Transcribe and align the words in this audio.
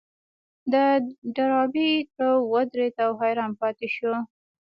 د 0.71 0.73
ډاربي 1.35 1.89
تره 2.15 2.33
ودرېد 2.53 2.95
او 3.05 3.11
حيران 3.21 3.51
پاتې 3.61 3.87
شو. 3.95 4.13